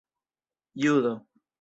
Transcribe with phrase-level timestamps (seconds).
[0.81, 1.17] judo